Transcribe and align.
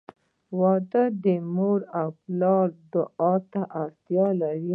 •واده 0.59 1.03
د 1.23 1.25
مور 1.55 1.79
او 1.99 2.07
پلار 2.23 2.67
دعا 2.93 3.33
ته 3.51 3.61
اړتیا 3.83 4.27
لري. 4.41 4.69